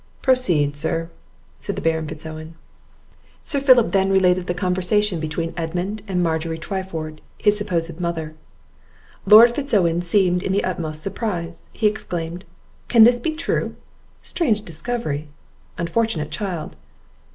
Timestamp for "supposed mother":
7.55-8.33